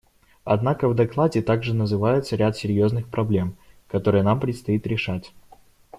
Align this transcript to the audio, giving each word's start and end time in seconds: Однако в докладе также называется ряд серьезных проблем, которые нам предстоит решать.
Однако 0.45 0.89
в 0.89 0.95
докладе 0.95 1.43
также 1.43 1.75
называется 1.75 2.35
ряд 2.35 2.57
серьезных 2.57 3.07
проблем, 3.07 3.55
которые 3.87 4.23
нам 4.23 4.39
предстоит 4.39 4.87
решать. 4.87 5.31